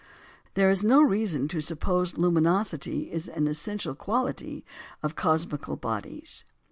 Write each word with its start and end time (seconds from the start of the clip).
There 0.55 0.71
is 0.71 0.83
no 0.83 1.03
reason 1.03 1.47
to 1.49 1.61
suppose 1.61 2.17
luminosity 2.17 3.11
an 3.11 3.45
essential 3.47 3.93
quality 3.93 4.65
of 5.03 5.15
cosmical 5.15 5.75
bodies. 5.75 6.43